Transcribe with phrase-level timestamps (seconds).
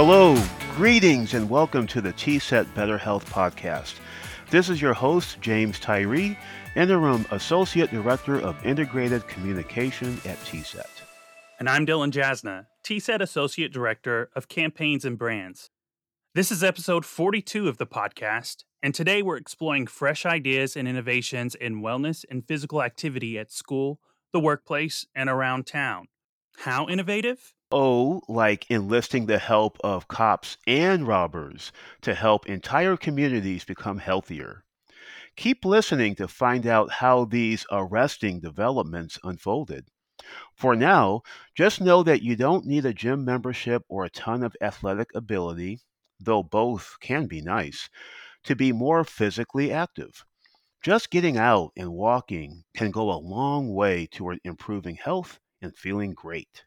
[0.00, 0.40] Hello,
[0.76, 3.94] greetings, and welcome to the TSET Better Health Podcast.
[4.48, 6.38] This is your host, James Tyree,
[6.76, 10.86] Interim Associate Director of Integrated Communication at TSET.
[11.58, 15.68] And I'm Dylan Jasna, TSET Associate Director of Campaigns and Brands.
[16.32, 21.56] This is episode 42 of the podcast, and today we're exploring fresh ideas and innovations
[21.56, 23.98] in wellness and physical activity at school,
[24.32, 26.06] the workplace, and around town.
[26.58, 27.52] How innovative?
[27.72, 31.72] Oh, like enlisting the help of cops and robbers
[32.02, 34.66] to help entire communities become healthier.
[35.36, 39.88] Keep listening to find out how these arresting developments unfolded.
[40.56, 41.22] For now,
[41.54, 45.80] just know that you don't need a gym membership or a ton of athletic ability
[46.20, 47.90] though both can be nice,
[48.44, 50.24] to be more physically active.
[50.82, 56.14] Just getting out and walking can go a long way toward improving health and feeling
[56.14, 56.64] great.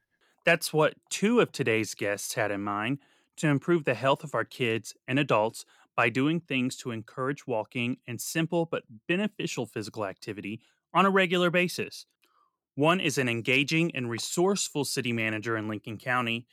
[0.52, 3.00] That's what two of today's guests had in mind
[3.38, 5.64] to improve the health of our kids and adults
[5.96, 10.60] by doing things to encourage walking and simple but beneficial physical activity
[10.94, 12.06] on a regular basis.
[12.76, 16.48] One is an engaging and resourceful city manager in Lincoln County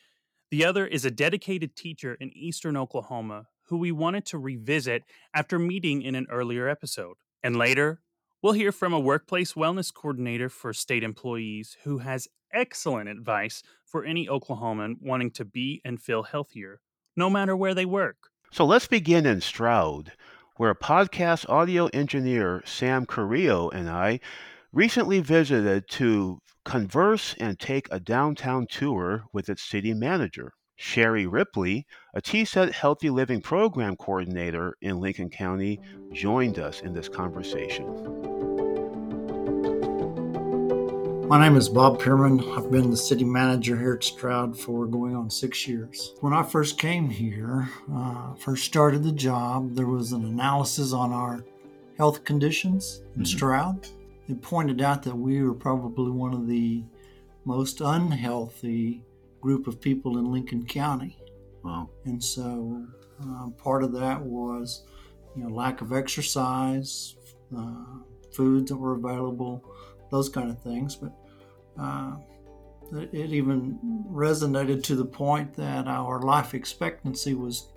[0.51, 5.03] the other is a dedicated teacher in eastern Oklahoma who we wanted to revisit
[5.35, 7.17] after meeting in an earlier episode.
[7.43, 8.01] And later,
[8.43, 14.05] we'll hear from a workplace wellness coordinator for state employees who has excellent advice for
[14.05, 16.81] any Oklahoman wanting to be and feel healthier,
[17.17, 18.31] no matter where they work.
[18.51, 20.13] So let's begin in Stroud,
[20.57, 24.21] where podcast audio engineer Sam Carrillo and I
[24.73, 30.53] recently visited to converse and take a downtown tour with its city manager.
[30.79, 35.81] Sherry Ripley, a TSET Healthy Living Program Coordinator in Lincoln County,
[36.13, 37.85] joined us in this conversation.
[41.29, 42.41] My name is Bob Pearman.
[42.57, 46.15] I've been the city manager here at Stroud for going on six years.
[46.21, 51.13] When I first came here, uh, first started the job, there was an analysis on
[51.13, 51.45] our
[51.99, 53.25] health conditions in mm-hmm.
[53.25, 53.89] Stroud
[54.29, 56.85] it pointed out that we were probably one of the
[57.45, 59.03] most unhealthy
[59.41, 61.19] group of people in Lincoln County.
[61.63, 61.91] Wow.
[62.05, 62.87] And so
[63.23, 64.85] uh, part of that was,
[65.37, 67.17] you know, lack of exercise,
[67.57, 67.85] uh,
[68.33, 69.65] foods that were available,
[70.11, 70.97] those kind of things.
[70.97, 71.13] But
[71.81, 72.17] uh,
[72.93, 73.79] it even
[74.11, 77.69] resonated to the point that our life expectancy was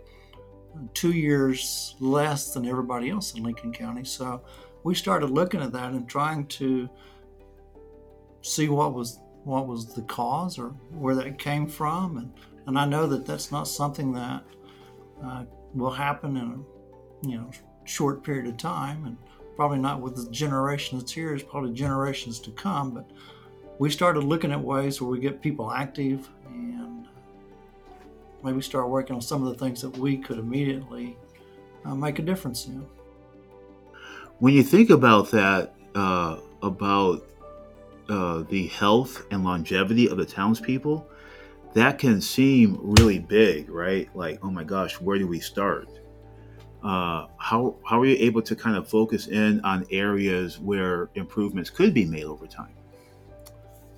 [0.93, 4.05] two years less than everybody else in Lincoln County.
[4.05, 4.41] So
[4.83, 6.89] we started looking at that and trying to
[8.41, 12.17] see what was what was the cause or where that came from.
[12.17, 12.33] And
[12.67, 14.43] and I know that that's not something that
[15.23, 16.43] uh, will happen in
[17.23, 17.49] a you know
[17.85, 19.17] short period of time and
[19.55, 21.33] probably not with the generation that's here.
[21.33, 23.09] It's probably generations to come but
[23.81, 27.07] we started looking at ways where we get people active and
[28.43, 31.17] maybe start working on some of the things that we could immediately
[31.85, 32.85] uh, make a difference in.
[34.37, 37.23] When you think about that, uh, about
[38.11, 41.07] uh, the health and longevity of the townspeople,
[41.73, 44.13] that can seem really big, right?
[44.13, 45.87] Like, oh my gosh, where do we start?
[46.83, 51.69] Uh, how how are you able to kind of focus in on areas where improvements
[51.69, 52.73] could be made over time?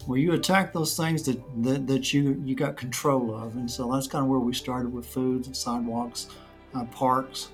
[0.06, 3.92] Well, you attack those things that, that, that you you got control of, and so
[3.92, 6.28] that's kind of where we started with foods sidewalks,
[6.76, 7.50] uh, parks,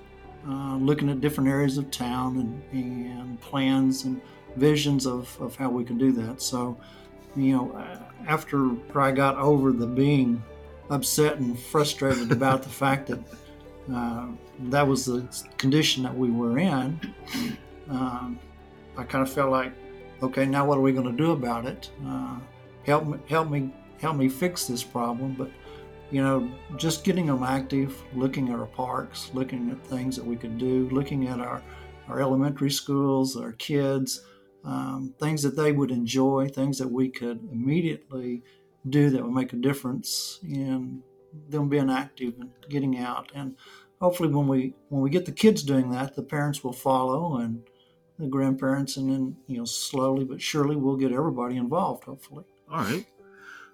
[0.46, 4.20] uh, looking at different areas of town and, and plans and
[4.56, 6.42] visions of, of how we can do that.
[6.42, 6.76] So,
[7.36, 10.42] you know, after I got over the being
[10.90, 13.20] upset and frustrated about the fact that
[13.92, 14.26] uh,
[14.64, 17.00] that was the condition that we were in,
[17.88, 18.38] um,
[18.96, 19.72] I kind of felt like,
[20.22, 21.90] okay, now what are we going to do about it?
[22.06, 22.38] Uh,
[22.84, 25.34] help me, help me, help me fix this problem.
[25.34, 25.50] But
[26.10, 30.36] you know, just getting them active, looking at our parks, looking at things that we
[30.36, 31.62] could do, looking at our,
[32.08, 34.24] our elementary schools, our kids,
[34.64, 38.42] um, things that they would enjoy, things that we could immediately
[38.88, 41.02] do that would make a difference in
[41.48, 43.30] them being active and getting out.
[43.34, 43.56] And
[44.00, 47.62] hopefully, when we when we get the kids doing that, the parents will follow and
[48.18, 52.04] the grandparents, and then you know, slowly but surely, we'll get everybody involved.
[52.04, 52.44] Hopefully.
[52.70, 53.06] All right.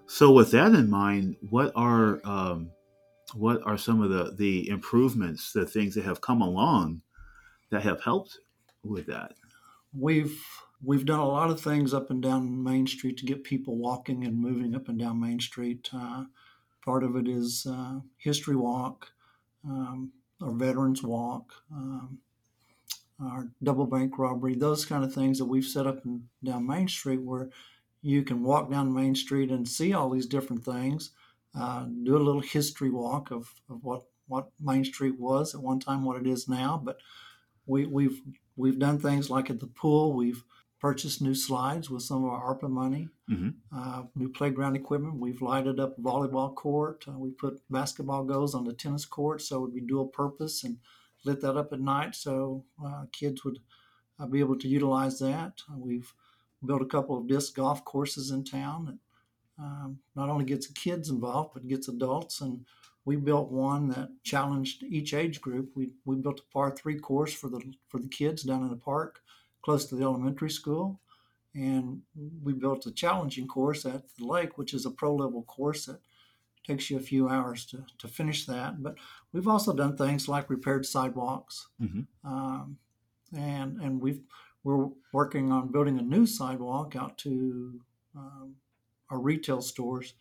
[0.07, 2.71] So, with that in mind, what are um,
[3.33, 7.01] what are some of the the improvements, the things that have come along
[7.69, 8.39] that have helped
[8.83, 9.33] with that?
[9.93, 10.39] We've
[10.83, 14.25] we've done a lot of things up and down Main Street to get people walking
[14.25, 15.89] and moving up and down Main Street.
[15.93, 16.25] Uh,
[16.85, 19.11] part of it is uh, History Walk,
[19.65, 22.19] um, our Veterans Walk, um,
[23.21, 26.87] our double bank robbery, those kind of things that we've set up and down Main
[26.87, 27.49] Street where
[28.01, 31.11] you can walk down Main Street and see all these different things.
[31.57, 35.79] uh, do a little history walk of, of what, what Main Street was at one
[35.79, 36.81] time, what it is now.
[36.83, 36.97] But
[37.65, 38.21] we, we've
[38.55, 40.13] we've done things like at the pool.
[40.13, 40.43] We've
[40.79, 45.15] purchased new slides with some of our ARPA money, hmm uh, new playground equipment.
[45.15, 47.05] We've lighted up a volleyball court.
[47.07, 50.63] Uh, we put basketball goals on the tennis court, so it would be dual purpose
[50.63, 50.77] and
[51.25, 53.59] lit that up at night so uh, kids would
[54.19, 55.61] uh, be able to utilize that.
[55.69, 56.13] Uh, we've
[56.65, 58.97] built a couple of disc golf courses in town that
[59.59, 62.41] um, not only gets kids involved but gets adults.
[62.41, 62.65] And
[63.05, 65.71] we built one that challenged each age group.
[65.75, 68.75] We, we built a par three course for the for the kids down in the
[68.75, 69.21] park,
[69.67, 70.97] close to the elementary school,
[71.53, 72.01] and
[72.41, 75.99] we built a challenging course at the lake, which is a pro level course that
[76.65, 78.81] takes you a few hours to, to finish that.
[78.81, 78.95] But
[79.33, 82.77] we've also done things like repaired sidewalks, hmm um,
[83.35, 84.21] and and we've
[84.63, 87.81] we're working on building a new sidewalk out to
[88.15, 88.55] um,
[89.09, 90.13] our retail stores,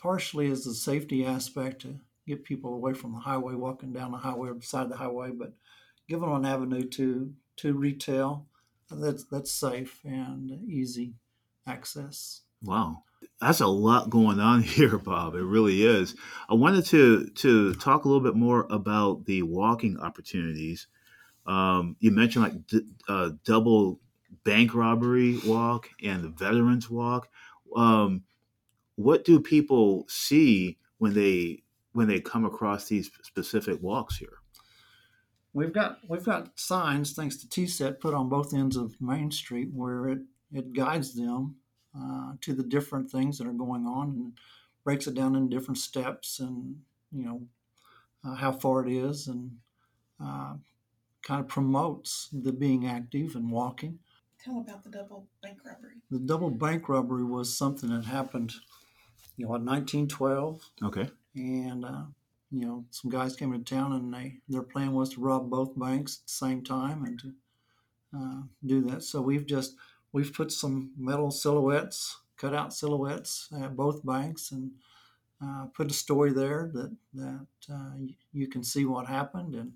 [0.00, 4.18] partially as a safety aspect to get people away from the highway, walking down the
[4.18, 5.52] highway or beside the highway, but
[6.08, 8.46] give them an avenue to to retail
[8.90, 11.14] that's that's safe and easy
[11.66, 12.42] access.
[12.62, 13.02] Wow.
[13.40, 15.34] That's a lot going on here, Bob.
[15.34, 16.14] It really is.
[16.48, 20.86] I wanted to to talk a little bit more about the walking opportunities.
[21.46, 24.00] Um, you mentioned like d- uh, double
[24.44, 27.28] bank robbery walk and the veterans walk.
[27.76, 28.22] Um,
[28.96, 31.62] what do people see when they
[31.92, 34.38] when they come across these specific walks here?
[35.54, 39.68] We've got we've got signs thanks to TSET put on both ends of Main Street
[39.72, 40.18] where it
[40.52, 41.56] it guides them
[41.98, 44.32] uh, to the different things that are going on and
[44.84, 46.76] breaks it down in different steps and
[47.12, 47.40] you know
[48.26, 49.52] uh, how far it is and
[50.22, 50.54] uh,
[51.22, 53.98] kind of promotes the being active and walking.
[54.44, 55.94] Tell about the double bank robbery.
[56.10, 58.52] The double bank robbery was something that happened,
[59.36, 61.08] you know, in 1912, Okay.
[61.34, 62.02] and uh,
[62.54, 65.76] you know, some guys came into town and they their plan was to rob both
[65.78, 67.32] banks at the same time and to
[68.16, 69.02] uh, do that.
[69.02, 69.74] So we've just
[70.12, 74.70] we've put some metal silhouettes, cut out silhouettes at both banks, and
[75.44, 77.90] uh, put a story there that that uh,
[78.32, 79.72] you can see what happened and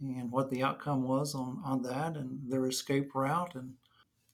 [0.00, 3.74] and what the outcome was on on that and their escape route and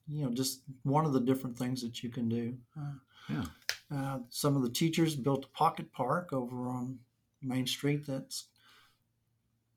[0.07, 2.57] you know just one of the different things that you can do.
[2.79, 2.99] Uh,
[3.29, 3.45] Yeah.
[3.91, 6.99] uh, some of the teachers built a pocket park over on
[7.45, 8.49] Main Street that's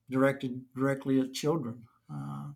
[0.10, 1.88] directed directly at children.
[2.12, 2.56] Uh, I've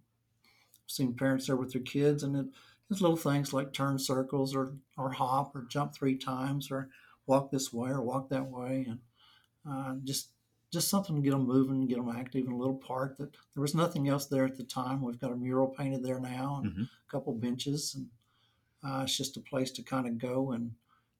[0.87, 2.45] seen parents there with their kids, and it,
[2.89, 6.89] it's little things like turn circles or or hop or jump three times or
[7.25, 8.99] walk this way or walk that way, and
[9.69, 10.29] uh, just
[10.71, 13.61] just something to get them moving, get them active in a little park that there
[13.61, 15.01] was nothing else there at the time.
[15.01, 16.83] We've got a mural painted there now and Mhm.
[16.83, 18.09] a couple benches, and
[18.83, 20.73] uh, it's just a place to kind of go and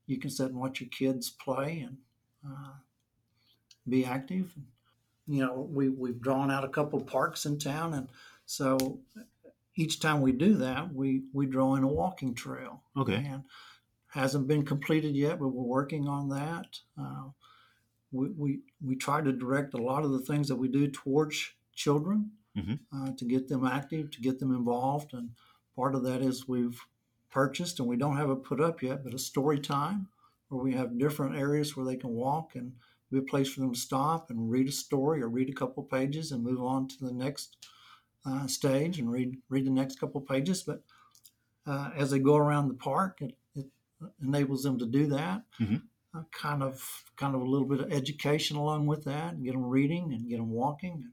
[0.07, 1.97] you can sit and watch your kids play and
[2.45, 2.73] uh,
[3.87, 4.53] be active.
[5.27, 8.07] You know, we we've drawn out a couple parks in town, and
[8.45, 8.99] so
[9.75, 12.81] each time we do that, we we draw in a walking trail.
[12.97, 13.15] Okay.
[13.15, 13.43] And
[14.09, 16.79] hasn't been completed yet, but we're working on that.
[16.99, 17.29] Uh,
[18.11, 21.51] we, we we try to direct a lot of the things that we do towards
[21.73, 22.79] children Mhm.
[22.91, 25.29] uh, to get them active, to get them involved, and
[25.77, 26.81] part of that is we've
[27.29, 30.09] purchased and we don't have it put up yet, but a story time
[30.49, 32.73] where we have different areas where they can walk and
[33.11, 35.83] be a place for them to stop and read a story or read a couple
[35.83, 37.57] pages and move on to the next
[38.25, 40.63] uh, stage and read read the next couple pages.
[40.63, 40.81] But
[41.65, 43.67] uh, as they go around the park, it, it
[44.23, 45.43] enables them to do that.
[45.59, 45.83] Mhm.
[46.13, 49.53] Uh, kind of kind of a little bit of education along with that, and get
[49.53, 51.11] them reading and get them walking.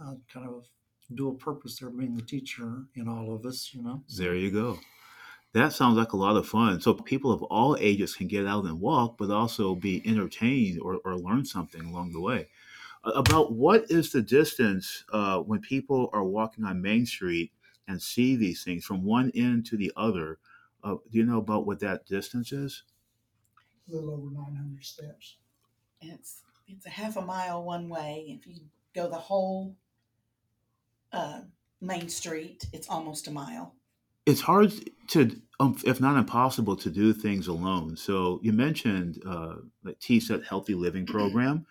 [0.00, 0.66] Uh, kind of
[1.14, 4.02] dual purpose there, being the teacher in all of us, you know.
[4.16, 4.78] There you go.
[5.52, 6.80] That sounds like a lot of fun.
[6.80, 11.00] So people of all ages can get out and walk, but also be entertained or,
[11.04, 12.48] or learn something along the way.
[13.04, 17.52] Uh, About what is the distance uh, when people are walking on Main Street
[17.88, 20.38] and see these things from one end to the other?
[20.84, 22.84] Uh, do you know about what that distance is?
[23.88, 25.36] a little over 900 steps.
[26.00, 28.26] It's it's a half a mile one way.
[28.28, 29.76] If you go the whole
[31.12, 31.42] uh,
[31.80, 33.74] main street, it's almost a mile.
[34.28, 34.74] It's hard
[35.12, 37.96] to, um, if not impossible, to do things alone.
[37.96, 41.64] So you mentioned uh, the TSET Healthy Living Program.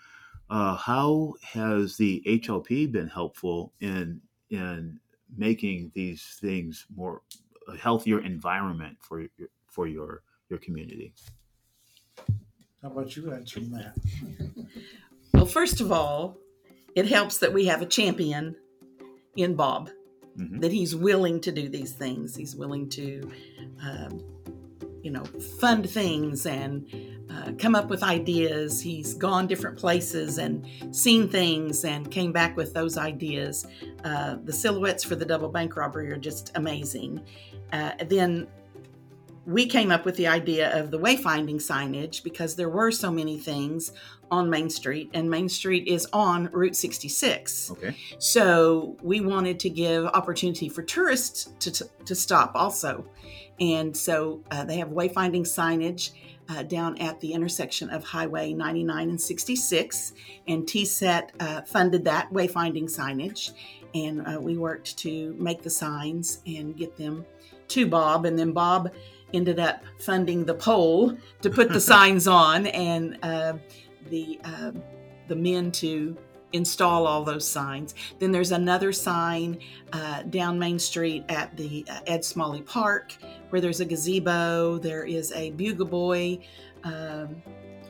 [0.49, 4.99] Uh, how has the HLP been helpful in in
[5.37, 7.21] making these things more
[7.67, 11.13] a healthier environment for your, for your your community?
[12.81, 13.93] How about you answering that?
[15.31, 16.37] Well, first of all,
[16.95, 18.55] it helps that we have a champion
[19.35, 19.91] in Bob,
[20.37, 20.61] Mhm.
[20.61, 22.35] that he's willing to do these things.
[22.35, 23.29] He's willing to,
[23.81, 24.21] um,
[25.01, 25.23] you know,
[25.59, 26.85] fund things and
[27.29, 28.79] uh, come up with ideas.
[28.81, 33.65] He's gone different places and seen things and came back with those ideas.
[34.03, 37.21] Uh, the silhouettes for the double bank robbery are just amazing.
[37.73, 38.47] Uh, then
[39.45, 43.37] we came up with the idea of the wayfinding signage because there were so many
[43.37, 43.93] things
[44.31, 47.71] on Main Street, and Main Street is on Route 66.
[47.71, 47.95] Okay.
[48.19, 53.05] So we wanted to give opportunity for tourists to, to, to stop also.
[53.59, 56.11] And so uh, they have wayfinding signage
[56.49, 60.13] uh, down at the intersection of Highway 99 and 66.
[60.47, 63.53] And TSET uh, funded that wayfinding signage.
[63.95, 67.25] And uh, we worked to make the signs and get them
[67.69, 68.25] to Bob.
[68.25, 68.91] And then Bob
[69.33, 73.53] ended up funding the pole to put the signs on and uh,
[74.09, 74.71] the, uh,
[75.27, 76.17] the men to
[76.53, 77.95] install all those signs.
[78.19, 79.59] Then there's another sign
[79.93, 83.15] uh, down Main Street at the uh, Ed Smalley Park
[83.49, 84.77] where there's a gazebo.
[84.77, 86.39] There is a bugle boy
[86.83, 87.41] um,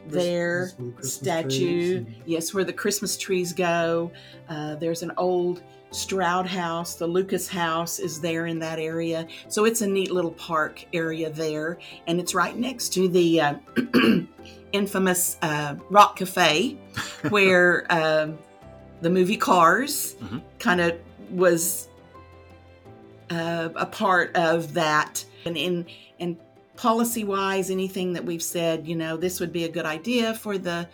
[0.07, 2.05] there, Christmas statue.
[2.25, 4.11] Yes, where the Christmas trees go.
[4.49, 6.95] Uh, there's an old Stroud house.
[6.95, 9.27] The Lucas house is there in that area.
[9.47, 11.79] So it's a neat little park area there.
[12.07, 13.55] And it's right next to the uh,
[14.73, 16.77] infamous uh, Rock Cafe
[17.29, 18.37] where um,
[19.01, 20.41] the movie Cars Mhm.
[20.59, 20.97] kind of
[21.31, 21.87] was
[23.29, 25.23] uh, a part of that.
[25.45, 25.85] And in
[26.19, 26.37] and
[26.75, 30.57] policy wise, anything that we've said, you know, this would be a good idea for
[30.57, 30.87] the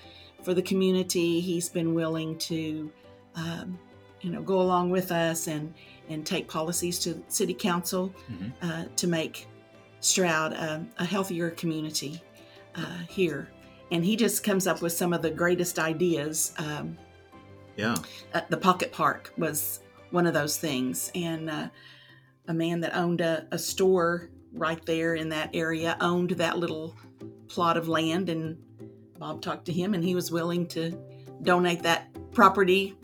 [0.44, 1.40] for the community.
[1.40, 2.92] He's been willing to,
[3.36, 3.80] um,
[4.24, 5.74] you know, go along with us and
[6.10, 8.52] and take policies to city council Mhm.
[8.62, 9.48] uh, to make
[10.02, 12.22] Stroud a, a healthier community
[12.76, 13.50] uh, here.
[13.92, 16.54] And he just comes up with some of the greatest ideas.
[16.58, 16.98] Um,
[17.78, 17.96] Yeah.
[18.34, 19.80] uh, the pocket park was
[20.12, 21.70] one of those things and uh,
[22.48, 26.96] a man that owned a, a store right there in that area owned that little
[27.48, 28.58] plot of land and
[29.18, 30.92] bob talked to him and he was willing to
[31.44, 32.96] donate that property.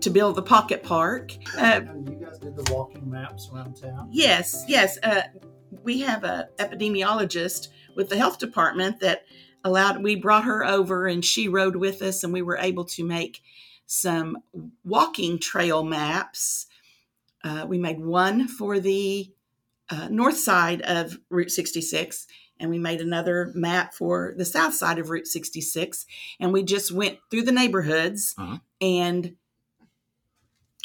[0.00, 4.08] To build the pocket park uh, you guys did the walking maps around town.
[4.12, 4.98] Yes, yes.
[5.02, 5.22] Uh,
[5.82, 9.24] we have a epidemiologist with the health department that
[9.64, 10.02] allowed.
[10.02, 13.42] We brought her over, and she rode with us, and we were able to make
[13.86, 14.38] some
[14.84, 16.66] walking trail maps.
[17.44, 19.30] Uh, we made one for the
[19.90, 22.26] uh, north side of Route 66,
[22.58, 26.06] and we made another map for the south side of Route 66.
[26.40, 28.58] And we just went through the neighborhoods Uh-huh.
[28.80, 29.36] and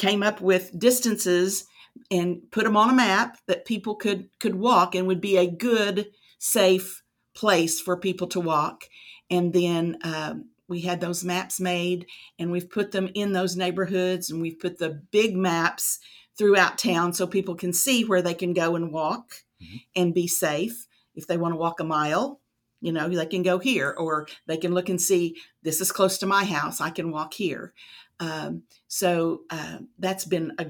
[0.02, 1.66] came up with distances
[2.10, 5.46] and put them on a map that people could could walk and would be a
[5.50, 6.08] good
[6.40, 7.04] safe
[7.36, 8.86] place for people to walk.
[9.30, 12.08] And then um, we had those maps made
[12.40, 16.00] and we've put them in those neighborhoods and we've put the big maps
[16.36, 19.82] throughout town so people can see where they can go and walk Mhm.
[19.96, 20.88] and be safe.
[21.14, 22.42] If they want to walk a mile
[22.84, 26.18] you know they can go here or they can look and see this is close
[26.18, 26.82] to my house.
[26.82, 27.74] I can walk here
[28.22, 30.68] um, so uh, that's been a,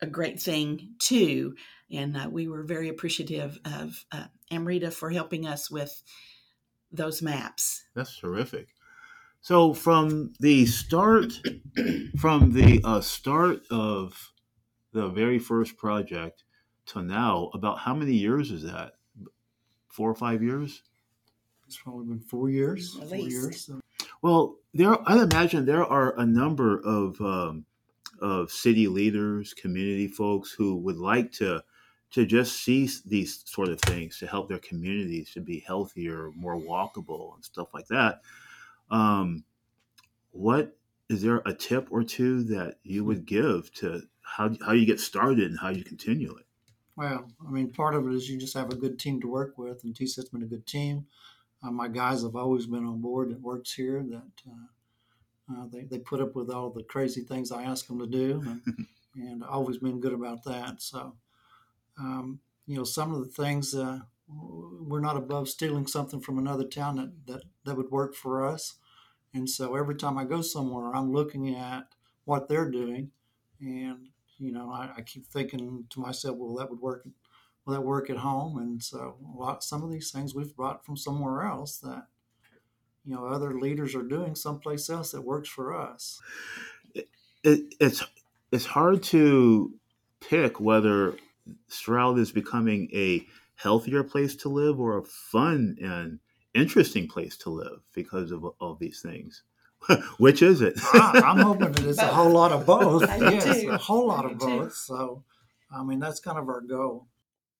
[0.00, 1.56] a great thing too.
[1.90, 6.02] And uh, we were very appreciative of uh, Amrita for helping us with
[6.90, 7.82] those maps.
[7.94, 8.68] That's terrific.
[9.40, 11.32] So from the start,
[12.18, 14.32] from the uh, start of
[14.92, 16.44] the very first project
[16.86, 18.92] to now, about how many years is that?
[19.88, 20.82] Four or five years?
[21.66, 22.96] It's probably been four years.
[23.00, 23.30] At four least.
[23.30, 23.66] years.
[23.66, 23.81] So
[24.22, 24.96] Well, there.
[25.08, 27.66] I imagine there are a number of um,
[28.20, 31.62] of city leaders, community folks who would like to
[32.12, 36.56] to just see these sort of things to help their communities to be healthier, more
[36.56, 38.20] walkable, and stuff like that.
[38.90, 39.44] Um,
[40.30, 40.76] what
[41.08, 45.00] is there a tip or two that you would give to how how you get
[45.00, 46.46] started and how you continue it?
[46.94, 49.58] Well, I mean, part of it is you just have a good team to work
[49.58, 51.06] with, and TSET's been a good team.
[51.62, 54.02] Uh, my guys have always been on board that works here.
[54.02, 57.98] That uh, uh, they they put up with all the crazy things I ask them
[57.98, 60.82] to do, and, and always been good about that.
[60.82, 61.14] So,
[61.98, 66.64] um, you know, some of the things uh, we're not above stealing something from another
[66.64, 68.76] town that that that would work for us.
[69.34, 71.88] And so every time I go somewhere, I'm looking at
[72.24, 73.10] what they're doing,
[73.60, 77.06] and you know, I, I keep thinking to myself, well, that would work.
[77.64, 78.58] Will that work at home?
[78.58, 82.06] And so, a lot, some of these things we've brought from somewhere else that,
[83.04, 86.20] you know, other leaders are doing someplace else that works for us.
[86.94, 88.04] it, it's
[88.50, 89.72] it's hard to
[90.20, 91.16] pick whether
[91.68, 93.26] Stroud is becoming a
[93.56, 96.18] healthier place to live or a fun and
[96.54, 99.42] interesting place to live because of all these things.
[100.18, 100.74] Which is it?
[100.92, 103.02] I, I'm hoping that it's a whole lot of both.
[103.02, 104.74] Yes, a whole lot of both.
[104.74, 105.24] So,
[105.74, 107.08] I mean, that's kind of our goal.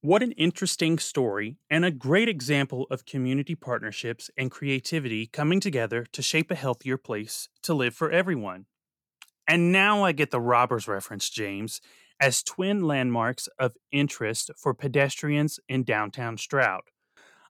[0.05, 6.07] What an interesting story and a great example of community partnerships and creativity coming together
[6.11, 8.67] to shape a healthier place to live for everyone.
[9.47, 11.81] And now I get the robbers reference, James,
[12.19, 16.83] as twin landmarks of interest for pedestrians in downtown Stroud.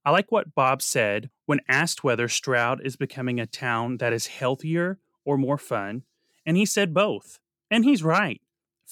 [0.04, 4.26] I like what Bob said when asked whether Stroud is becoming a town that is
[4.26, 6.02] healthier or more fun,
[6.44, 7.38] and he said both.
[7.70, 8.42] And he's right.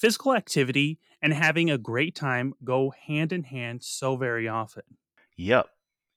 [0.01, 4.81] Physical activity and having a great time go hand in hand so very often.
[5.37, 5.67] Yep,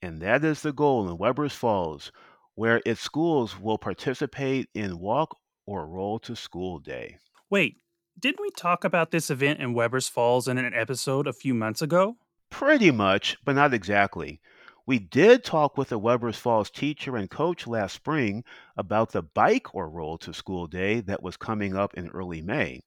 [0.00, 2.10] and that is the goal in Webbers Falls,
[2.54, 5.36] where its schools will participate in Walk
[5.66, 7.18] or Roll to School Day.
[7.50, 7.76] Wait,
[8.18, 11.82] didn't we talk about this event in Webbers Falls in an episode a few months
[11.82, 12.16] ago?
[12.48, 14.40] Pretty much, but not exactly.
[14.86, 18.44] We did talk with a Webbers Falls teacher and coach last spring
[18.78, 22.80] about the bike or roll to school day that was coming up in early May.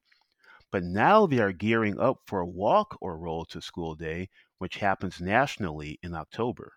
[0.70, 4.76] But now they are gearing up for a walk or roll to school day, which
[4.76, 6.74] happens nationally in October.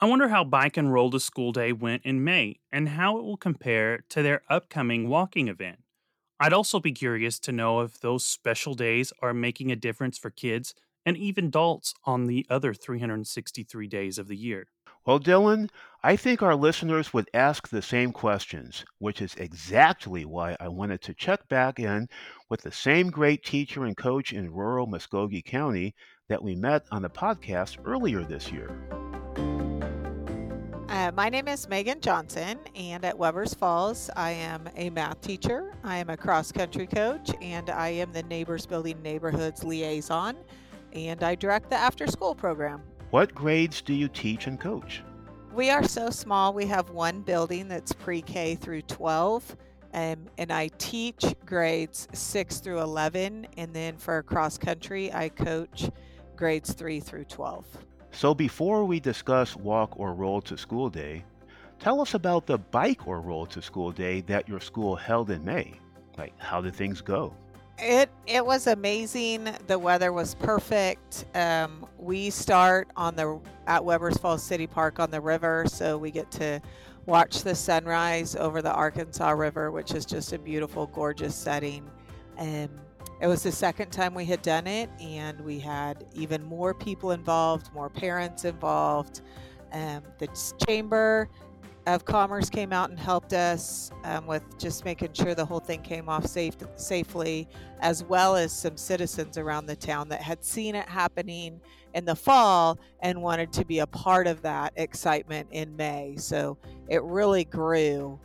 [0.00, 3.22] I wonder how Bike and Roll to School Day went in May and how it
[3.22, 5.82] will compare to their upcoming walking event.
[6.40, 10.30] I'd also be curious to know if those special days are making a difference for
[10.30, 10.74] kids
[11.06, 14.68] and even adults on the other 363 days of the year.
[15.04, 15.68] Well, Dylan,
[16.04, 21.00] I think our listeners would ask the same questions, which is exactly why I wanted
[21.02, 22.08] to check back in
[22.48, 25.96] with the same great teacher and coach in rural Muskogee County
[26.28, 28.70] that we met on the podcast earlier this year.
[30.88, 35.74] Uh, my name is Megan Johnson, and at Webbers Falls, I am a math teacher,
[35.82, 40.36] I am a cross country coach, and I am the Neighbors Building Neighborhoods liaison
[40.92, 42.82] and I direct the after school program.
[43.12, 45.02] What grades do you teach and coach?
[45.52, 49.54] We are so small, we have one building that's pre K through 12.
[49.92, 53.48] Um, and I teach grades 6 through 11.
[53.58, 55.90] And then for cross country, I coach
[56.36, 57.66] grades 3 through 12.
[58.12, 61.22] So before we discuss walk or roll to school day,
[61.78, 65.44] tell us about the bike or roll to school day that your school held in
[65.44, 65.74] May.
[66.16, 67.36] Like, how did things go?
[67.82, 69.48] It it was amazing.
[69.66, 71.24] The weather was perfect.
[71.34, 76.12] Um, we start on the at Webbers Falls City Park on the river, so we
[76.12, 76.62] get to
[77.06, 81.90] watch the sunrise over the Arkansas River, which is just a beautiful, gorgeous setting.
[82.38, 82.68] Um,
[83.20, 87.10] it was the second time we had done it, and we had even more people
[87.10, 89.22] involved, more parents involved.
[89.72, 90.28] Um, the
[90.68, 91.28] chamber
[91.86, 95.82] of Commerce came out and helped us um, with just making sure the whole thing
[95.82, 97.48] came off safe, safely,
[97.80, 101.60] as well as some citizens around the town that had seen it happening
[101.94, 106.14] in the fall and wanted to be a part of that excitement in May.
[106.16, 106.56] So
[106.88, 108.18] it really grew.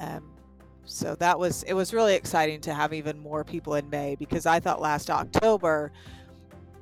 [0.00, 0.32] Um,
[0.84, 4.46] so that was it was really exciting to have even more people in May because
[4.46, 5.90] I thought last October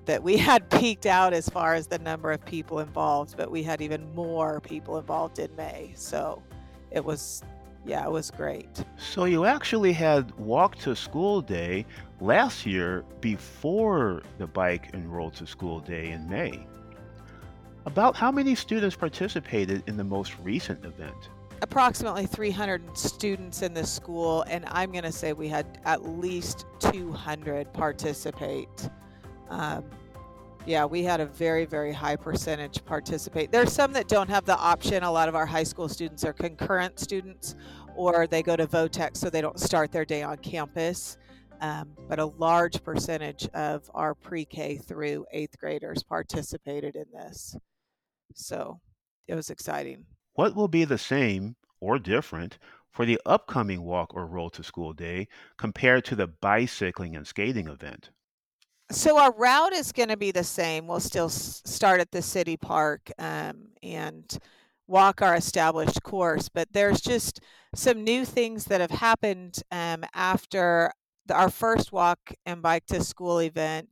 [0.06, 3.62] that we had peaked out as far as the number of people involved, but we
[3.62, 5.92] had even more people involved in May.
[5.94, 6.42] So
[6.90, 7.42] it was,
[7.84, 8.84] yeah, it was great.
[8.96, 11.86] So you actually had Walk to School Day
[12.20, 16.66] last year before the Bike and Roll to School Day in May.
[17.86, 21.28] About how many students participated in the most recent event?
[21.60, 26.66] Approximately 300 students in the school, and I'm going to say we had at least
[26.80, 28.88] 200 participate.
[29.50, 29.84] Um,
[30.66, 33.52] yeah, we had a very, very high percentage participate.
[33.52, 35.02] There's some that don't have the option.
[35.02, 37.54] A lot of our high school students are concurrent students,
[37.94, 41.18] or they go to Vo-Tech, so they don't start their day on campus.
[41.60, 47.56] Um, but a large percentage of our pre K through eighth graders participated in this.
[48.34, 48.80] So
[49.28, 50.04] it was exciting.
[50.34, 52.58] What will be the same or different
[52.90, 57.68] for the upcoming walk or roll to school day compared to the bicycling and skating
[57.68, 58.10] event?
[58.90, 60.86] So our route is going to be the same.
[60.86, 64.38] We'll still start at the city park um, and
[64.86, 67.40] walk our established course, but there's just
[67.74, 70.92] some new things that have happened um, after
[71.26, 73.88] the, our first walk and bike to school event.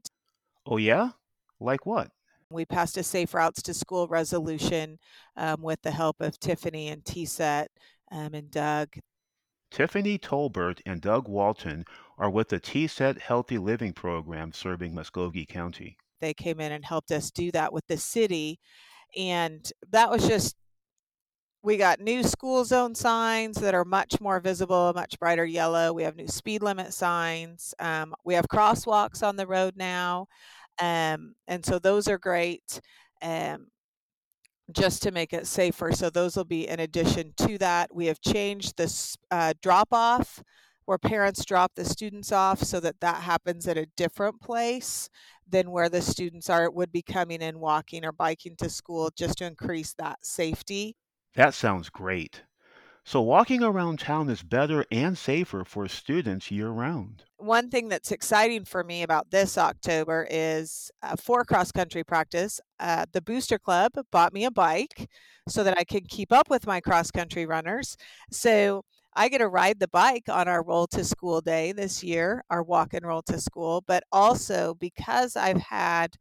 [0.66, 1.11] Oh yeah,
[1.59, 2.11] like what?
[2.50, 4.98] We passed a safe routes to school resolution
[5.37, 7.68] um, with the help of Tiffany and TSET
[8.11, 8.90] um, and Doug.
[9.72, 11.87] Tiffany Tolbert and Doug Walton
[12.18, 15.96] are with the TSET Healthy Living Program serving Muskogee County.
[16.20, 18.61] They came in and helped us do that with the city.
[19.16, 20.56] And that was just,
[21.62, 25.94] we got new school zone signs that are much more visible, much brighter yellow.
[25.94, 27.74] We have new speed limit signs.
[27.78, 30.26] Um, we have crosswalks on the road now.
[30.82, 32.78] Um, and so those are great.
[33.22, 33.68] Um,
[34.70, 35.92] just to make it safer.
[35.92, 37.94] So those will be in addition to that.
[37.94, 40.42] We have changed this uh, drop off
[40.85, 45.09] where parents drop the students off so that that happens at a different place
[45.48, 49.38] than where the students are would be coming in walking or biking to school just
[49.38, 50.96] to increase that safety.
[51.35, 52.42] That sounds great.
[53.04, 57.24] So, walking around town is better and safer for students year round.
[57.36, 62.60] One thing that's exciting for me about this October is uh, for cross country practice,
[62.78, 65.10] uh, the Booster Club bought me a bike
[65.48, 67.96] so that I can keep up with my cross country runners.
[68.30, 68.84] So,
[69.14, 72.62] I get to ride the bike on our roll to school day this year, our
[72.62, 76.16] walk and roll to school, but also because I've had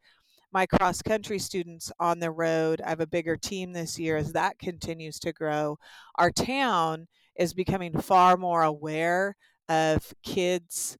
[0.52, 2.82] my cross country students on the road.
[2.86, 5.78] I have a bigger team this year as that continues to grow.
[6.16, 9.36] Our town is becoming far more aware
[9.70, 10.98] of kids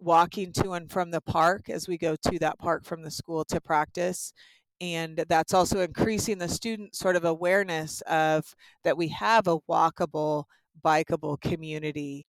[0.00, 3.44] walking to and from the park as we go to that park from the school
[3.44, 4.32] to practice.
[4.80, 8.44] And that's also increasing the student sort of awareness of
[8.84, 10.44] that we have a walkable,
[10.84, 12.26] bikeable community.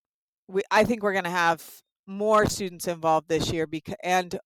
[0.48, 1.64] We, I think we're going to have
[2.08, 4.40] more students involved this year because, and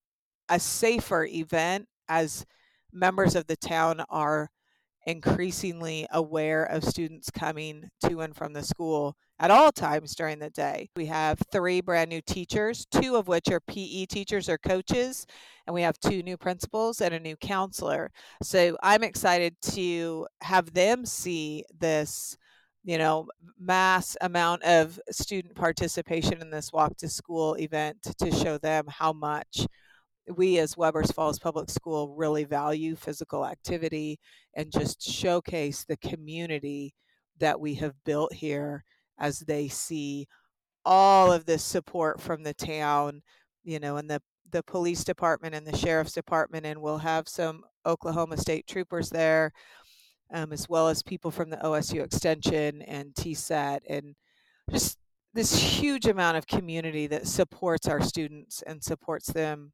[0.50, 2.46] a safer event as
[2.92, 4.50] members of the town are
[5.06, 10.50] increasingly aware of students coming to and from the school at all times during the
[10.50, 10.90] day.
[10.96, 15.26] We have three brand new teachers, two of which are PE teachers or coaches,
[15.68, 18.12] and we have two new principals and a new counselor.
[18.42, 22.38] So I'm excited to have them see this
[22.86, 28.58] you know mass amount of student participation in this walk to school event to show
[28.58, 29.66] them how much
[30.28, 34.20] we as Webbers Falls Public School really value physical activity
[34.54, 36.94] and just showcase the community
[37.40, 38.84] that we have built here
[39.20, 40.28] as they see
[40.86, 43.22] all of this support from the town,
[43.64, 47.64] you know, and the the police department and the sheriff's department, and we'll have some
[47.86, 49.52] Oklahoma State troopers there,
[50.32, 54.16] um, as well as people from the OSU Extension and TSET, and
[54.70, 55.00] just
[55.34, 59.72] this huge amount of community that supports our students and supports them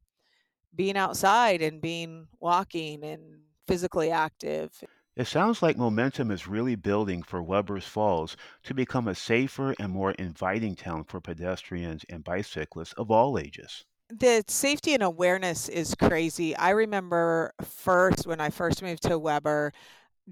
[0.74, 4.72] being outside and being walking and physically active.
[5.16, 9.92] It sounds like momentum is really building for Webbers Falls to become a safer and
[9.92, 13.84] more inviting town for pedestrians and bicyclists of all ages.
[14.08, 16.56] The safety and awareness is crazy.
[16.56, 19.72] I remember first when I first moved to Weber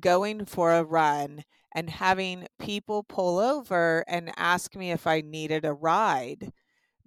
[0.00, 5.64] going for a run and having people pull over and ask me if I needed
[5.64, 6.52] a ride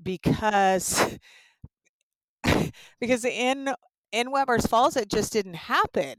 [0.01, 1.17] because
[2.99, 3.73] because in
[4.11, 6.15] in Webbers Falls it just didn't happen.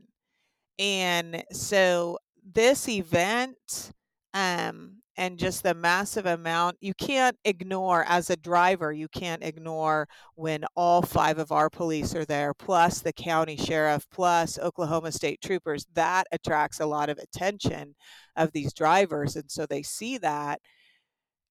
[0.78, 2.18] And so
[2.54, 3.92] this event
[4.34, 10.08] um and just the massive amount you can't ignore as a driver you can't ignore
[10.34, 15.40] when all five of our police are there plus the county sheriff plus oklahoma state
[15.42, 17.94] troopers that attracts a lot of attention
[18.36, 20.60] of these drivers and so they see that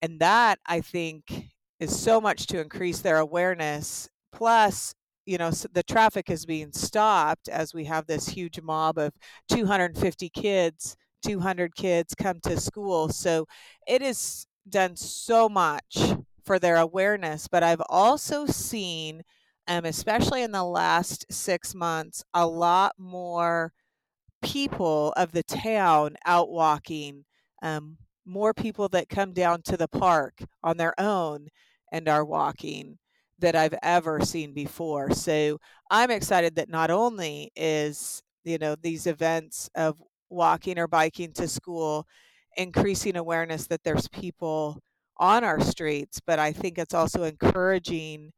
[0.01, 1.45] and that i think
[1.79, 4.93] is so much to increase their awareness plus
[5.25, 9.13] you know the traffic is being stopped as we have this huge mob of
[9.49, 13.09] 250 kids 200 kids come to school.
[13.09, 13.47] So
[13.87, 15.97] it has done so much
[16.43, 19.23] for their awareness but i've also seen
[19.67, 23.73] um, especially in the last six months a lot more
[24.41, 27.25] people of the town out walking
[27.63, 31.47] um, more people that come down to the park on their own
[31.91, 32.97] and are walking
[33.41, 35.11] that I've ever seen before.
[35.11, 41.33] So I'm excited that not only is, you know, these events of walking or biking
[41.33, 42.07] to school
[42.57, 44.79] increasing awareness that there's people
[45.17, 48.31] on our streets, but I think it's also encouraging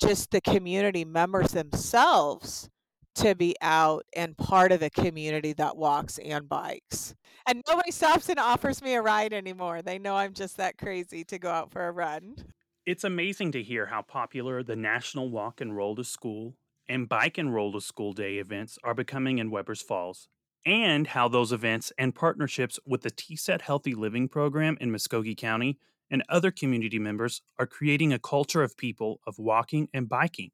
[0.00, 2.68] just the community members themselves
[3.14, 7.14] to be out and part of a community that walks and bikes.
[7.46, 9.82] And nobody stops and offers me a ride anymore.
[9.82, 12.36] They know I'm just that crazy to go out for a run.
[12.84, 16.56] It's amazing to hear how popular the National Walk and Roll to School
[16.88, 20.26] and Bike and Roll to School Day events are becoming in Webbers Falls,
[20.66, 25.78] and how those events and partnerships with the TSET Healthy Living program in Muskogee County
[26.10, 30.50] and other community members are creating a culture of people of walking and biking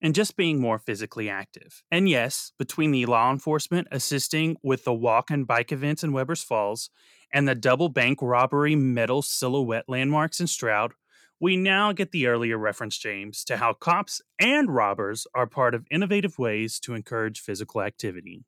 [0.00, 1.82] and just being more physically active.
[1.90, 6.44] And yes, between the law enforcement assisting with the walk and bike events in Webbers
[6.44, 6.88] Falls
[7.32, 10.92] and the double bank robbery metal silhouette landmarks in Stroud,
[11.40, 15.86] we now get the earlier reference, James, to how cops and robbers are part of
[15.90, 18.44] innovative ways to encourage physical activity.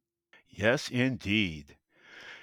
[0.48, 1.76] Yes, indeed.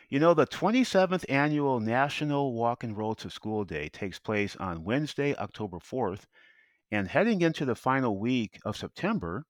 [0.09, 4.83] You know, the 27th annual National Walk and Roll to School Day takes place on
[4.83, 6.25] Wednesday, October 4th,
[6.91, 9.45] and heading into the final week of September,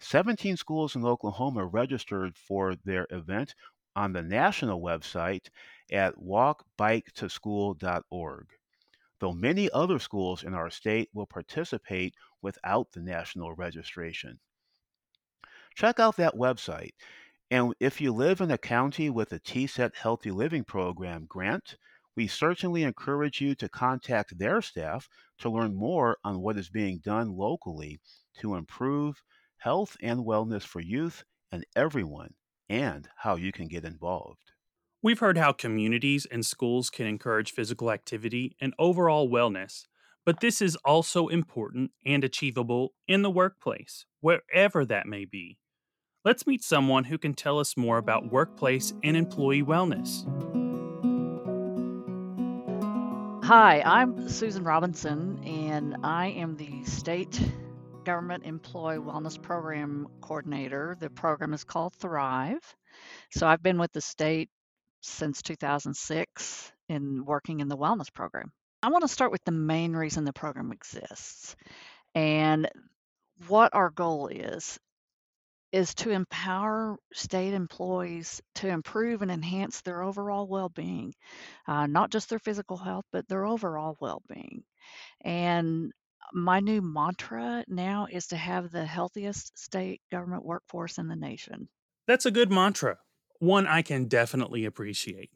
[0.00, 3.54] 17 schools in Oklahoma registered for their event
[3.94, 5.48] on the national website
[5.90, 8.46] at walkbiketoschool.org
[9.20, 14.40] though many other schools in our state will participate without the national registration.
[15.74, 16.92] Check out that website.
[17.50, 21.76] And if you live in a county with a TSET Healthy Living Program grant,
[22.16, 26.98] we certainly encourage you to contact their staff to learn more on what is being
[26.98, 28.00] done locally
[28.40, 29.22] to improve
[29.58, 32.34] health and wellness for youth and everyone,
[32.68, 34.52] and how you can get involved.
[35.00, 39.84] We've heard how communities and schools can encourage physical activity and overall wellness,
[40.26, 45.56] but this is also important and achievable in the workplace, wherever that may be.
[46.24, 50.24] Let's meet someone who can tell us more about workplace and employee wellness.
[53.44, 57.40] Hi, I'm Susan Robinson, and I am the state
[58.04, 60.96] government employee wellness program coordinator.
[60.98, 62.74] The program is called Thrive.
[63.30, 64.50] So I've been with the state
[65.08, 68.52] since 2006 in working in the wellness program.
[68.82, 71.56] I want to start with the main reason the program exists
[72.14, 72.68] and
[73.48, 74.78] what our goal is
[75.70, 81.12] is to empower state employees to improve and enhance their overall well-being
[81.66, 84.62] uh, not just their physical health but their overall well-being.
[85.22, 85.92] And
[86.32, 91.68] my new mantra now is to have the healthiest state government workforce in the nation.
[92.06, 92.98] That's a good mantra,
[93.38, 95.30] one I can definitely appreciate.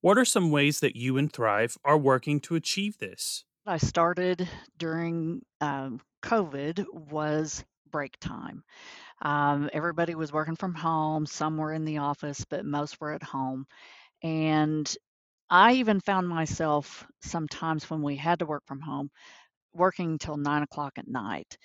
[0.00, 3.44] What are some ways that you and Thrive are working to achieve this?
[3.66, 8.62] I started during um, COVID was break time.
[9.22, 13.22] Um, everybody was working from home, some were in the office, but most were at
[13.22, 13.66] home.
[14.22, 14.92] And
[15.50, 19.10] I even found myself sometimes when we had to work from home
[19.74, 21.58] working till nine o'clock at night.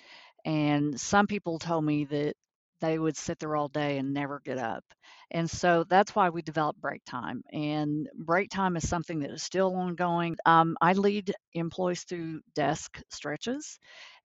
[0.44, 2.34] And some people told me that
[2.80, 4.84] they would sit there all day and never get up.
[5.30, 7.42] And so that's why we developed break time.
[7.52, 10.36] And break time is something that is still ongoing.
[10.46, 13.78] Um, I lead employees through desk stretches.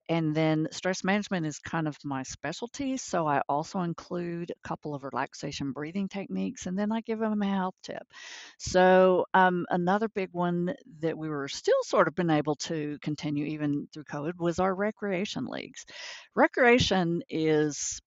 [0.10, 2.98] And then stress management is kind of my specialty.
[2.98, 7.42] So I also include a couple of relaxation breathing techniques and then I give them
[7.42, 8.04] a health tip.
[8.58, 13.46] So, um, another big one that we were still sort of been able to continue
[13.46, 15.86] even through COVID was our recreation leagues.
[16.36, 18.02] Recreation is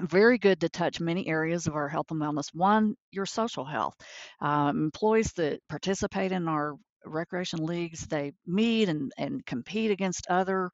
[0.00, 2.52] very good to touch many areas of our health and wellness.
[2.52, 3.94] One, your social health.
[4.40, 10.70] Um, employees that participate in our recreation leagues, they meet and, and compete against other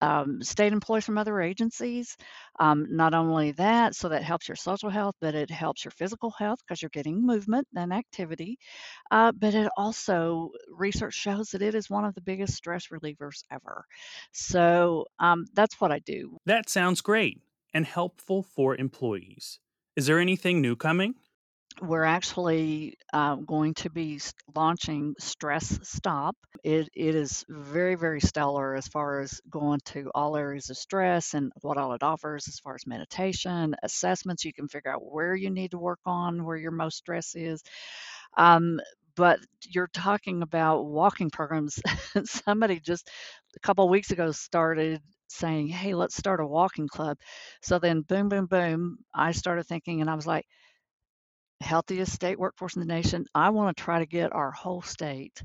[0.00, 2.16] um, state employees from other agencies.
[2.60, 6.32] Um, not only that, so that helps your social health, but it helps your physical
[6.38, 8.58] health because you're getting movement and activity.
[9.10, 13.42] Uh, but it also, research shows that it is one of the biggest stress relievers
[13.50, 13.84] ever.
[14.32, 16.38] So um, that's what I do.
[16.46, 17.40] That sounds great
[17.72, 19.60] and helpful for employees.
[19.96, 21.14] Is there anything new coming?
[21.80, 24.20] we're actually uh, going to be
[24.54, 26.36] launching Stress Stop.
[26.64, 31.34] It, it is very, very stellar as far as going to all areas of stress
[31.34, 34.44] and what all it offers as far as meditation, assessments.
[34.44, 37.62] You can figure out where you need to work on, where your most stress is.
[38.36, 38.80] Um,
[39.16, 41.80] but you're talking about walking programs.
[42.24, 43.08] Somebody just
[43.56, 47.18] a couple weeks ago started saying, Hey, let's start a walking club.
[47.62, 50.46] So then, boom, boom, boom, I started thinking, and I was like,
[51.60, 53.26] healthiest state workforce in the nation.
[53.34, 55.42] I want to try to get our whole state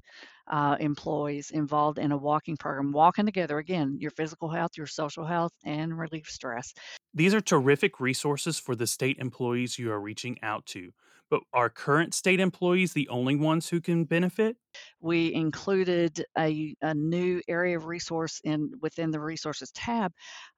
[0.47, 5.25] uh, employees involved in a walking program, walking together again, your physical health, your social
[5.25, 6.73] health, and relief stress.
[7.13, 10.91] These are terrific resources for the state employees you are reaching out to.
[11.33, 14.55] But are current state employees the only ones who can benefit?
[14.99, 20.11] We included a, a new area of resource in within the resources tab,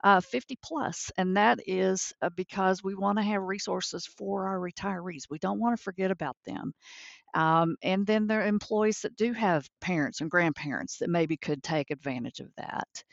[0.03, 4.59] uh, 50 plus, and that is uh, because we want to have resources for our
[4.59, 5.29] retirees.
[5.29, 6.73] We don't want to forget about them.
[7.33, 11.63] Um, and then there are employees that do have parents and grandparents that maybe could
[11.63, 13.03] take advantage of that.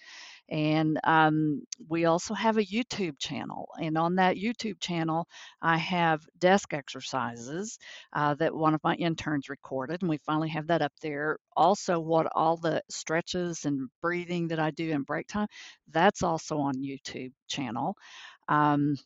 [0.50, 3.68] And um, we also have a YouTube channel.
[3.80, 5.26] And on that YouTube channel,
[5.62, 7.78] I have desk exercises
[8.12, 10.02] uh, that one of my interns recorded.
[10.02, 11.38] And we finally have that up there.
[11.56, 15.48] Also, what all the stretches and breathing that I do in break time,
[15.90, 17.96] that's also on YouTube channel.
[18.48, 18.96] Um,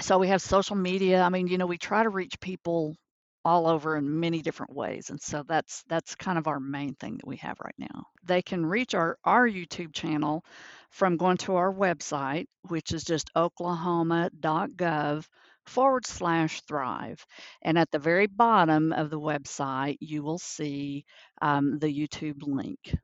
[0.00, 1.22] so we have social media.
[1.22, 2.96] I mean, you know, we try to reach people
[3.46, 7.16] all over in many different ways and so that's that's kind of our main thing
[7.16, 8.06] that we have right now.
[8.24, 10.44] They can reach our our youtube channel
[10.90, 15.26] from going to our website which is just oklahoma.gov
[15.66, 17.24] forward slash thrive
[17.62, 21.04] and at the very bottom of the website you will see
[21.40, 22.96] um, the youtube link.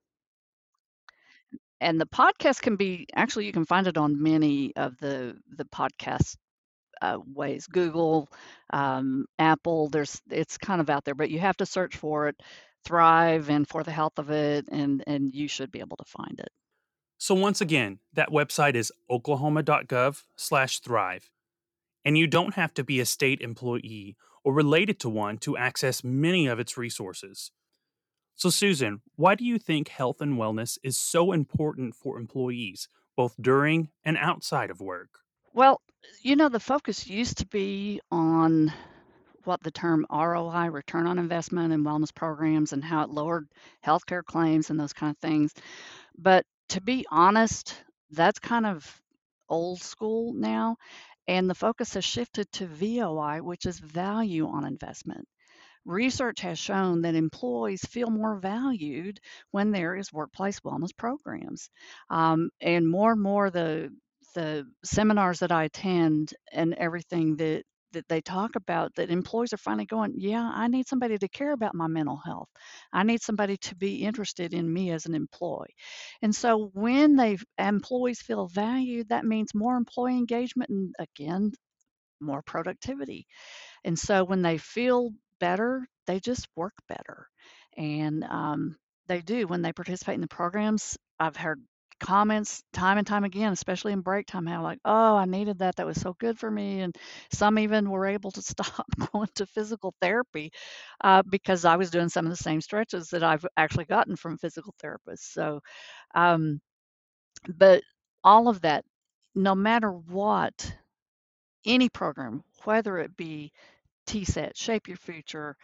[1.80, 5.64] And the podcast can be actually you can find it on many of the the
[5.64, 6.36] podcast
[7.00, 8.28] uh, ways google
[8.72, 12.36] um, apple there's it's kind of out there but you have to search for it
[12.84, 16.40] thrive and for the health of it and and you should be able to find
[16.40, 16.50] it
[17.18, 21.30] So once again, that website is oklahoma.gov slash thrive.
[22.04, 26.02] And you don't have to be a state employee or related to one to access
[26.02, 27.52] many of its resources.
[28.34, 33.34] So, Susan, why do you think health and wellness is so important for employees, both
[33.40, 35.20] during and outside of work?
[35.52, 35.80] Well,
[36.22, 38.72] you know, the focus used to be on
[39.44, 43.48] what the term ROI, return on investment in wellness programs, and how it lowered
[43.84, 45.52] healthcare claims and those kind of things.
[46.18, 47.76] But to be honest,
[48.10, 49.02] that's kind of
[49.48, 50.76] old school now.
[51.28, 55.28] And the focus has shifted to VOI, which is value on investment.
[55.84, 59.20] Research has shown that employees feel more valued
[59.52, 61.70] when there is workplace wellness programs.
[62.10, 63.92] Um, and more and more the
[64.34, 69.58] the seminars that I attend and everything that that they talk about that employees are
[69.58, 72.48] finally going, yeah, I need somebody to care about my mental health.
[72.92, 75.74] I need somebody to be interested in me as an employee.
[76.22, 81.52] And so when they employees feel valued, that means more employee engagement and again,
[82.20, 83.26] more productivity.
[83.84, 87.28] And so when they feel better, they just work better.
[87.76, 88.76] And um,
[89.08, 90.96] they do when they participate in the programs.
[91.18, 91.62] I've heard
[92.02, 95.76] comments time and time again, especially in break time, how like, oh, I needed that.
[95.76, 96.80] That was so good for me.
[96.80, 96.96] And
[97.32, 100.52] some even were able to stop going to physical therapy
[101.02, 104.38] uh, because I was doing some of the same stretches that I've actually gotten from
[104.38, 105.32] physical therapists.
[105.32, 105.60] So,
[106.14, 106.60] um,
[107.48, 107.82] but
[108.24, 108.84] all of that,
[109.34, 110.74] no matter what,
[111.66, 113.52] any program, whether it be
[114.06, 115.56] TSET, Shape Your Future,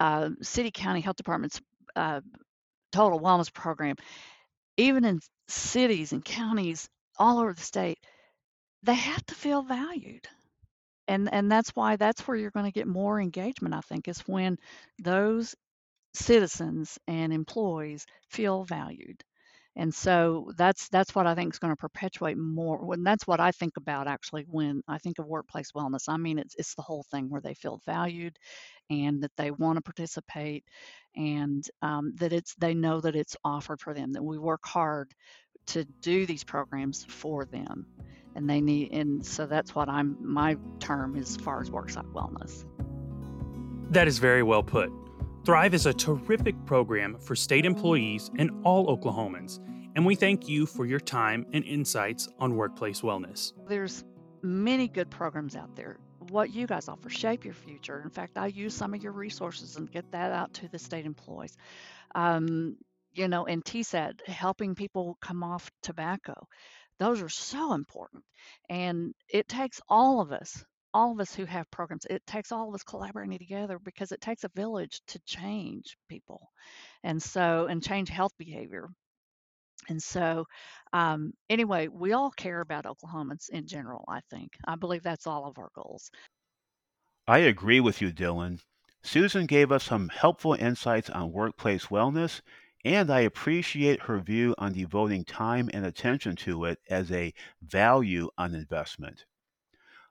[0.00, 1.60] uh, city, county health departments,
[1.96, 2.20] uh,
[2.92, 3.96] total wellness program,
[4.76, 7.98] even in cities and counties all over the state,
[8.82, 10.28] they have to feel valued.
[11.08, 14.20] And and that's why that's where you're going to get more engagement, I think, is
[14.28, 14.58] when
[14.98, 15.54] those
[16.14, 19.24] citizens and employees feel valued.
[19.74, 22.84] And so that's that's what I think is going to perpetuate more.
[22.84, 26.08] When that's what I think about actually when I think of workplace wellness.
[26.08, 28.38] I mean, it's it's the whole thing where they feel valued,
[28.90, 30.64] and that they want to participate,
[31.16, 34.12] and um, that it's they know that it's offered for them.
[34.12, 35.14] That we work hard
[35.66, 37.86] to do these programs for them,
[38.34, 38.92] and they need.
[38.92, 40.18] And so that's what I'm.
[40.20, 42.66] My term as far as worksite wellness.
[43.90, 44.92] That is very well put.
[45.44, 49.58] Thrive is a terrific program for state employees and all Oklahomans,
[49.96, 53.52] and we thank you for your time and insights on workplace wellness.
[53.66, 54.04] There's
[54.42, 55.98] many good programs out there.
[56.28, 58.02] What you guys offer, Shape Your Future.
[58.04, 61.06] In fact, I use some of your resources and get that out to the state
[61.06, 61.56] employees.
[62.14, 62.76] Um,
[63.12, 66.46] you know, and TSET, helping people come off tobacco.
[67.00, 68.22] Those are so important.
[68.70, 72.68] And it takes all of us all of us who have programs, it takes all
[72.68, 76.50] of us collaborating together because it takes a village to change people
[77.02, 78.88] and so, and change health behavior.
[79.88, 80.46] And so,
[80.92, 84.52] um, anyway, we all care about Oklahomans in general, I think.
[84.66, 86.10] I believe that's all of our goals.
[87.26, 88.60] I agree with you, Dylan.
[89.02, 92.40] Susan gave us some helpful insights on workplace wellness,
[92.84, 98.28] and I appreciate her view on devoting time and attention to it as a value
[98.38, 99.24] on investment.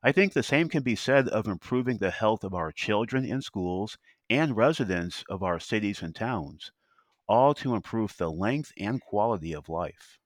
[0.03, 3.41] I think the same can be said of improving the health of our children in
[3.41, 3.97] schools
[4.29, 6.71] and residents of our cities and towns,
[7.27, 10.17] all to improve the length and quality of life.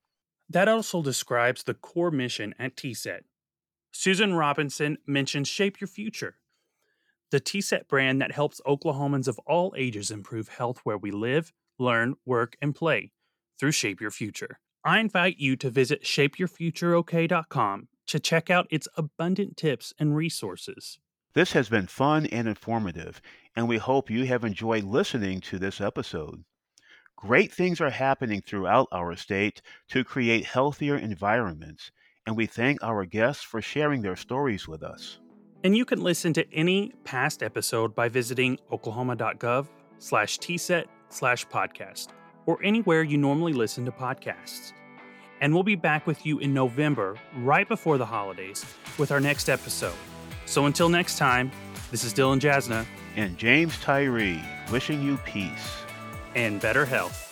[0.50, 3.26] That also describes the core mission at TSET.
[3.92, 6.36] Susan Robinson mentions Shape Your Future,
[7.32, 12.16] the TSET brand that helps Oklahomans of all ages improve health where we live, learn,
[12.26, 13.12] work, and play
[13.60, 14.60] through Shape Your Future.
[14.86, 21.00] I invite you to visit shapeyourfutureok.com to check out its abundant tips and resources.
[21.34, 23.22] This has been fun and informative,
[23.56, 26.44] and we hope you have enjoyed listening to this episode.
[27.18, 31.92] Great things are happening throughout our state to create healthier environments,
[32.26, 35.20] and we thank our guests for sharing their stories with us.
[35.64, 42.10] And you can listen to any past episode by visiting oklahoma.gov slash tset slash podcast
[42.46, 44.74] or anywhere you normally listen to podcasts
[45.42, 48.66] and we'll be back with you in November, right before the holidays,
[48.98, 49.96] with our next episode.
[50.46, 51.52] So until next time,
[51.92, 55.84] this is Dylan Jasna and James Tyree wishing you peace
[56.36, 57.25] and better health.